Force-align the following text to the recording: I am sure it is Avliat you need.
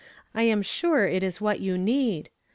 I 0.33 0.41
am 0.45 0.63
sure 0.63 1.07
it 1.07 1.21
is 1.21 1.37
Avliat 1.37 1.59
you 1.59 1.77
need. 1.77 2.31